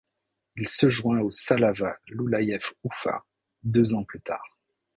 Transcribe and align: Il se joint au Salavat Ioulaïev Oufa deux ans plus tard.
Il 0.55 0.67
se 0.67 0.89
joint 0.89 1.19
au 1.19 1.29
Salavat 1.29 1.95
Ioulaïev 2.07 2.65
Oufa 2.85 3.23
deux 3.61 3.93
ans 3.93 4.03
plus 4.03 4.21
tard. 4.21 4.57